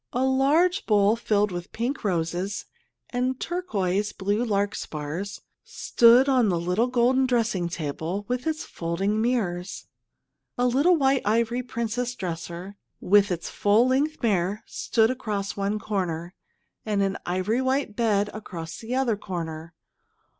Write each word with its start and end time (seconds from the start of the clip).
A 0.13 0.23
large 0.25 0.87
bowl, 0.87 1.15
filled 1.15 1.51
with 1.51 1.71
pink 1.71 2.03
roses 2.03 2.65
and 3.11 3.39
turquoise 3.39 4.13
blue 4.13 4.43
larkspurs, 4.43 5.41
stood 5.63 6.27
on 6.27 6.49
the 6.49 6.59
little 6.59 6.87
golden 6.87 7.27
dressing 7.27 7.69
table 7.69 8.25
with 8.27 8.47
its 8.47 8.63
folding 8.63 9.21
mirrors. 9.21 9.85
A 10.57 10.65
little 10.65 10.97
ivory 11.03 11.61
white 11.61 11.67
princess 11.67 12.15
dresser, 12.15 12.77
with 12.99 13.29
its 13.29 13.51
full 13.51 13.87
length 13.89 14.23
mirror, 14.23 14.63
stood 14.65 15.11
across 15.11 15.55
one 15.55 15.77
corner, 15.77 16.33
and 16.83 17.03
an 17.03 17.17
ivory 17.27 17.61
white 17.61 17.95
bed 17.95 18.27
across 18.33 18.79
the 18.79 18.95
other 18.95 19.15
corner. 19.15 19.75